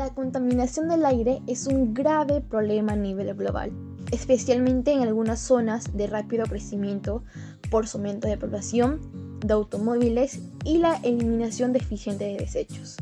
[0.00, 3.70] La contaminación del aire es un grave problema a nivel global,
[4.10, 7.22] especialmente en algunas zonas de rápido crecimiento
[7.70, 8.98] por su aumento de población,
[9.40, 12.96] de automóviles y la eliminación deficiente de desechos.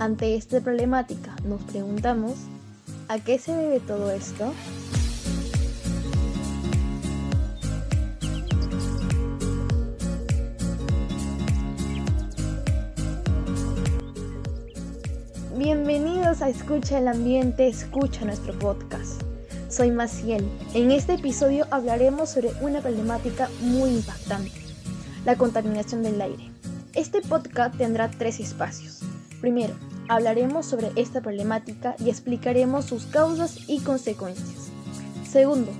[0.00, 2.32] Ante esta problemática nos preguntamos,
[3.06, 4.52] ¿a qué se debe todo esto?
[16.32, 19.20] Bienvenidos a Escucha el Ambiente, escucha nuestro podcast.
[19.68, 20.48] Soy Maciel.
[20.72, 24.62] En este episodio hablaremos sobre una problemática muy impactante,
[25.26, 26.50] la contaminación del aire.
[26.94, 29.00] Este podcast tendrá tres espacios.
[29.42, 29.74] Primero,
[30.08, 34.70] hablaremos sobre esta problemática y explicaremos sus causas y consecuencias.
[35.30, 35.70] Segundo,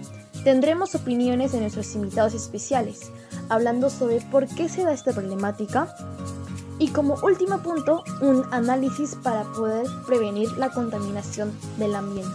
[0.44, 3.10] tendremos opiniones de nuestros invitados especiales,
[3.48, 5.94] hablando sobre por qué se da esta problemática
[6.82, 12.34] y como último punto, un análisis para poder prevenir la contaminación del ambiente.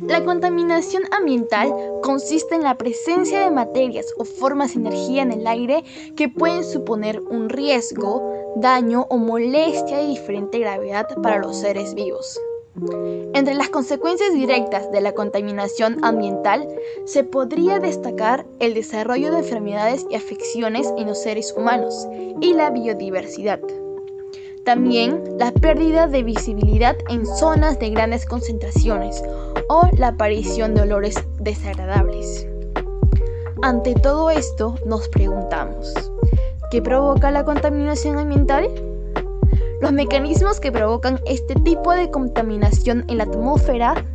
[0.00, 1.70] La contaminación ambiental
[2.02, 5.84] consiste en la presencia de materias o formas de energía en el aire
[6.16, 12.40] que pueden suponer un riesgo, daño o molestia de diferente gravedad para los seres vivos.
[13.34, 16.68] Entre las consecuencias directas de la contaminación ambiental
[17.06, 22.06] se podría destacar el desarrollo de enfermedades y afecciones en los seres humanos
[22.40, 23.60] y la biodiversidad.
[24.64, 29.22] También la pérdida de visibilidad en zonas de grandes concentraciones
[29.68, 32.46] o la aparición de olores desagradables.
[33.62, 35.94] Ante todo esto nos preguntamos,
[36.70, 38.68] ¿qué provoca la contaminación ambiental?
[39.80, 44.06] Los mecanismos que provocan este tipo de contaminación en la atmósfera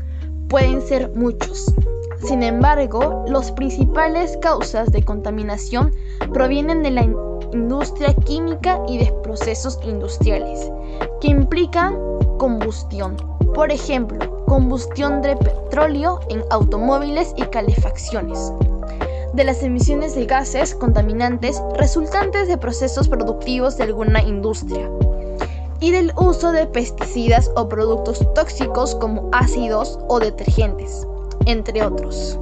[0.50, 1.72] pueden ser muchos.
[2.18, 5.94] Sin embargo, las principales causas de contaminación
[6.34, 7.04] provienen de la
[7.54, 10.72] industria química y de procesos industriales,
[11.22, 11.96] que implican
[12.40, 13.16] combustión.
[13.54, 18.52] Por ejemplo, combustión de petróleo en automóviles y calefacciones.
[19.34, 24.90] De las emisiones de gases contaminantes resultantes de procesos productivos de alguna industria
[25.82, 31.06] y del uso de pesticidas o productos tóxicos como ácidos o detergentes,
[31.46, 32.40] entre otros.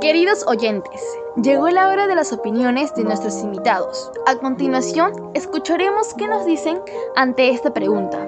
[0.00, 1.02] Queridos oyentes,
[1.42, 4.10] llegó la hora de las opiniones de nuestros invitados.
[4.26, 6.80] A continuación, escucharemos qué nos dicen
[7.16, 8.26] ante esta pregunta.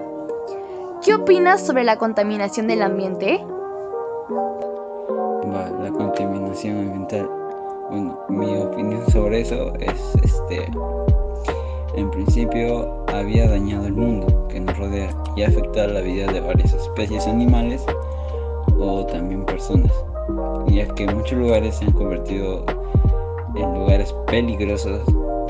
[1.02, 3.42] ¿Qué opinas sobre la contaminación del ambiente?
[6.66, 7.30] Ambiental.
[7.90, 10.68] Bueno, mi opinión sobre eso es, este,
[11.94, 16.74] en principio había dañado el mundo que nos rodea y afectado la vida de varias
[16.74, 17.84] especies animales
[18.78, 19.92] o también personas,
[20.66, 22.64] ya que muchos lugares se han convertido
[23.54, 25.00] en lugares peligrosos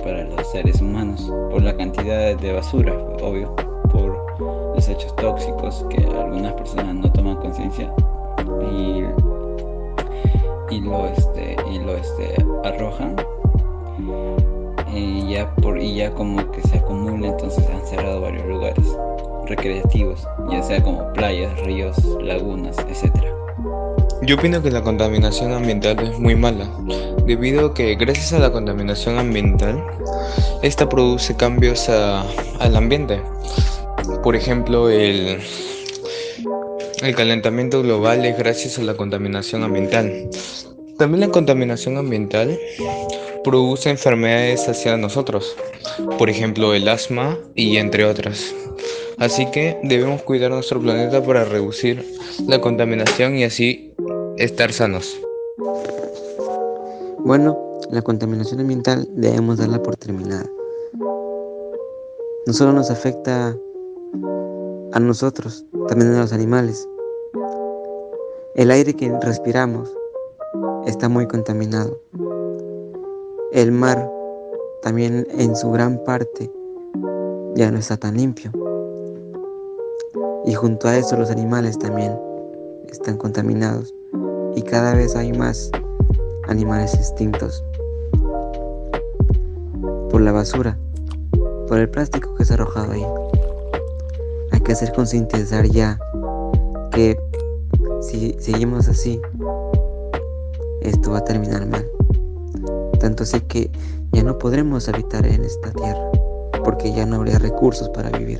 [0.02, 3.54] para los seres humanos por la cantidad de basura, obvio,
[3.90, 7.92] por desechos tóxicos que algunas personas no toman conciencia
[8.70, 9.04] y
[10.70, 13.16] y lo este y lo este arrojan
[14.94, 18.84] y ya por y ya como que se acumula entonces han cerrado varios lugares
[19.46, 23.38] recreativos ya sea como playas ríos lagunas etcétera
[24.22, 26.68] yo opino que la contaminación ambiental es muy mala,
[27.24, 29.82] debido a que gracias a la contaminación ambiental,
[30.62, 33.22] esta produce cambios al ambiente.
[34.24, 35.40] Por ejemplo, el,
[37.03, 40.28] el calentamiento global es gracias a la contaminación ambiental.
[40.97, 42.59] También la contaminación ambiental
[43.44, 45.56] produce enfermedades hacia nosotros,
[46.19, 48.54] por ejemplo el asma y entre otras.
[49.19, 52.04] Así que debemos cuidar nuestro planeta para reducir
[52.47, 53.94] la contaminación y así
[54.37, 55.19] estar sanos.
[57.20, 57.58] Bueno,
[57.91, 60.48] la contaminación ambiental debemos darla por terminada.
[62.47, 63.56] No solo nos afecta
[64.93, 66.88] a nosotros, también a los animales.
[68.55, 69.93] El aire que respiramos
[70.87, 72.00] está muy contaminado.
[73.52, 74.11] El mar
[74.82, 76.50] también en su gran parte
[77.55, 78.50] ya no está tan limpio.
[80.44, 82.19] Y junto a eso los animales también
[82.88, 83.94] están contaminados
[84.55, 85.70] y cada vez hay más
[86.49, 87.62] animales extintos
[90.11, 90.79] por la basura,
[91.69, 93.27] por el plástico que ha arrojado ahí.
[94.69, 95.99] Hay que hacer concientizar ya
[96.91, 97.19] que
[98.03, 99.19] si seguimos así,
[100.82, 101.87] esto va a terminar mal.
[103.00, 103.70] Tanto así que
[104.12, 106.11] ya no podremos habitar en esta tierra,
[106.67, 108.38] porque ya no habría recursos para vivir.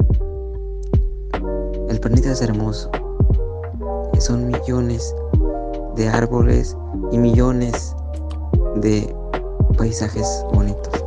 [1.89, 2.91] El planeta es hermoso,
[4.19, 5.15] son millones
[5.97, 6.77] de árboles
[7.11, 7.97] y millones
[8.83, 9.17] de
[9.79, 11.03] paisajes bonitos.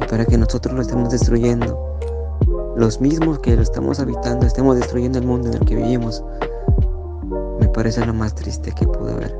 [0.00, 1.95] Y para que nosotros lo estemos destruyendo,
[2.76, 6.22] los mismos que lo estamos habitando, estemos destruyendo el mundo en el que vivimos,
[7.58, 9.36] me parece lo más triste que pude ver.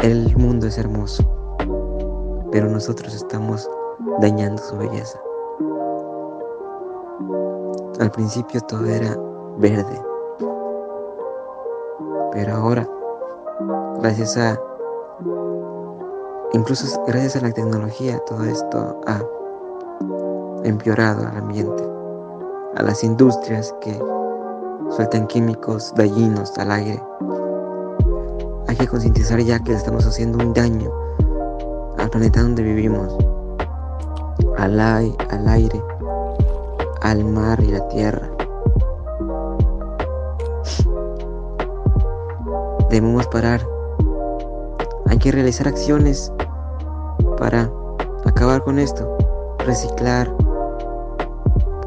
[0.00, 1.22] El mundo es hermoso,
[2.50, 3.70] pero nosotros estamos
[4.20, 5.18] dañando su belleza.
[8.00, 9.16] Al principio todo era
[9.58, 10.02] verde,
[12.32, 12.88] pero ahora,
[14.00, 14.60] gracias a,
[16.52, 19.22] incluso gracias a la tecnología, todo esto ha
[20.64, 21.82] empeorado al ambiente,
[22.76, 23.98] a las industrias que
[24.90, 27.00] sueltan químicos dañinos al aire
[28.74, 30.90] hay que concientizar ya que estamos haciendo un daño
[31.96, 33.16] al planeta donde vivimos,
[34.58, 35.80] al, al aire,
[37.02, 38.28] al mar y la tierra.
[42.90, 43.60] Debemos parar.
[45.06, 46.32] Hay que realizar acciones
[47.38, 47.70] para
[48.24, 49.16] acabar con esto.
[49.60, 50.34] Reciclar,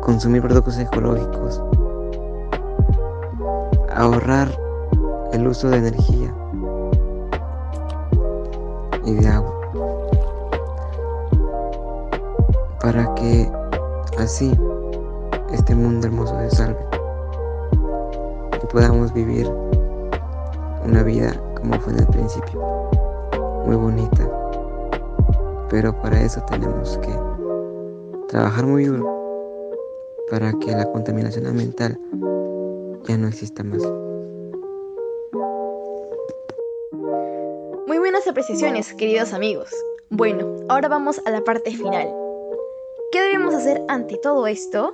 [0.08, 1.62] consumir productos ecológicos,
[3.94, 4.48] ahorrar
[5.34, 6.34] el uso de energía
[9.04, 9.54] y de agua.
[12.80, 13.52] Para que
[14.18, 14.58] así
[15.52, 16.88] este mundo hermoso se salve
[18.64, 19.46] y podamos vivir
[20.86, 22.62] una vida como fue en el principio,
[23.66, 24.26] muy bonita.
[25.70, 27.14] Pero para eso tenemos que
[28.30, 29.17] trabajar muy duro
[30.30, 32.00] para que la contaminación ambiental
[33.08, 33.82] ya no exista más.
[38.28, 39.70] apreciaciones, queridos amigos.
[40.10, 42.08] Bueno, ahora vamos a la parte final.
[43.12, 44.92] ¿Qué debemos hacer ante todo esto?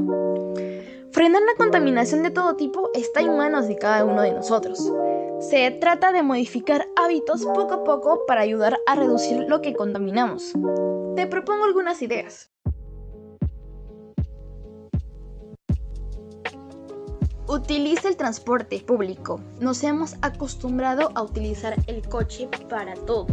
[1.12, 4.92] Frenar la contaminación de todo tipo está en manos de cada uno de nosotros.
[5.40, 10.54] Se trata de modificar hábitos poco a poco para ayudar a reducir lo que contaminamos.
[11.16, 12.53] Te propongo algunas ideas.
[17.48, 19.42] Utiliza el transporte público.
[19.60, 23.28] Nos hemos acostumbrado a utilizar el coche para todo,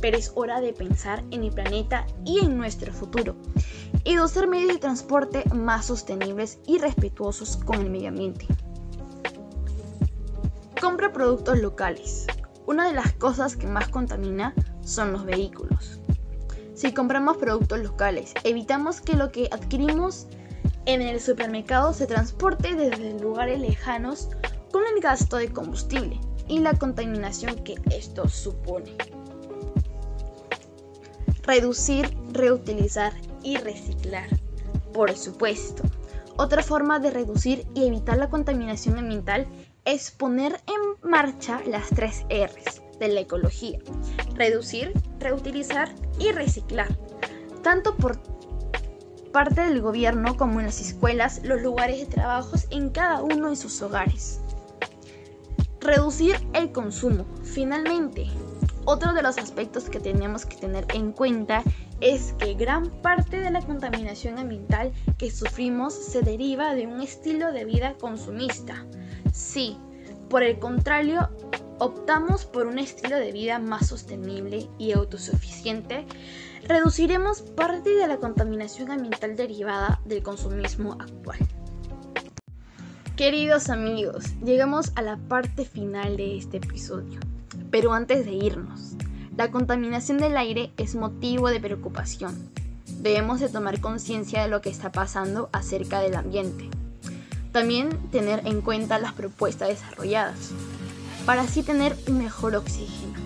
[0.00, 3.36] pero es hora de pensar en el planeta y en nuestro futuro
[4.04, 8.46] y de usar medios de transporte más sostenibles y respetuosos con el medio ambiente.
[10.80, 12.26] Compra productos locales.
[12.66, 16.00] Una de las cosas que más contamina son los vehículos.
[16.74, 20.26] Si compramos productos locales, evitamos que lo que adquirimos
[20.86, 24.28] en el supermercado se transporte desde lugares lejanos
[24.72, 28.96] con el gasto de combustible y la contaminación que esto supone.
[31.42, 33.12] Reducir, reutilizar
[33.42, 34.28] y reciclar.
[34.92, 35.82] Por supuesto.
[36.36, 39.46] Otra forma de reducir y evitar la contaminación ambiental
[39.84, 43.78] es poner en marcha las tres R's de la ecología.
[44.34, 46.88] Reducir, reutilizar y reciclar.
[47.62, 48.16] Tanto por
[49.32, 53.56] parte del gobierno como en las escuelas, los lugares de trabajo en cada uno de
[53.56, 54.40] sus hogares.
[55.80, 57.24] Reducir el consumo.
[57.42, 58.28] Finalmente,
[58.84, 61.62] otro de los aspectos que tenemos que tener en cuenta
[62.00, 67.52] es que gran parte de la contaminación ambiental que sufrimos se deriva de un estilo
[67.52, 68.84] de vida consumista.
[69.32, 69.76] Sí,
[70.28, 71.30] por el contrario,
[71.78, 76.06] optamos por un estilo de vida más sostenible y autosuficiente,
[76.66, 81.38] reduciremos parte de la contaminación ambiental derivada del consumismo actual.
[83.16, 87.20] Queridos amigos, llegamos a la parte final de este episodio.
[87.70, 88.94] Pero antes de irnos,
[89.36, 92.50] la contaminación del aire es motivo de preocupación.
[93.00, 96.68] Debemos de tomar conciencia de lo que está pasando acerca del ambiente.
[97.50, 100.50] También tener en cuenta las propuestas desarrolladas,
[101.26, 103.21] para así tener un mejor oxígeno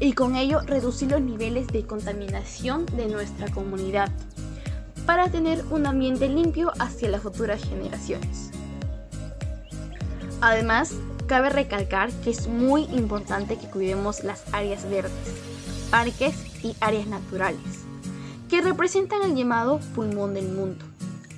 [0.00, 4.10] y con ello reducir los niveles de contaminación de nuestra comunidad
[5.06, 8.50] para tener un ambiente limpio hacia las futuras generaciones.
[10.40, 10.92] Además,
[11.26, 15.12] cabe recalcar que es muy importante que cuidemos las áreas verdes,
[15.90, 17.84] parques y áreas naturales,
[18.48, 20.84] que representan el llamado pulmón del mundo,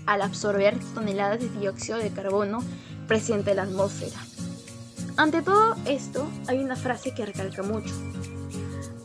[0.06, 2.62] al absorber toneladas de dióxido de carbono
[3.08, 4.18] presente en la atmósfera.
[5.16, 7.94] Ante todo esto, hay una frase que recalca mucho,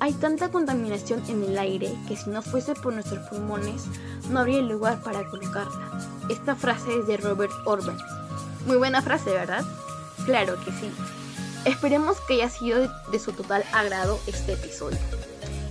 [0.05, 3.85] hay tanta contaminación en el aire que si no fuese por nuestros pulmones
[4.29, 5.99] no habría lugar para colocarla.
[6.29, 7.97] Esta frase es de Robert Orban.
[8.67, 9.65] Muy buena frase, ¿verdad?
[10.25, 10.91] Claro que sí.
[11.65, 14.99] Esperemos que haya sido de su total agrado este episodio.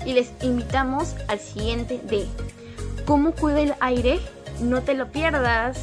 [0.04, 2.26] Y les invitamos al siguiente de
[3.06, 4.18] ¿Cómo cuida el aire?
[4.60, 5.78] No te lo pierdas.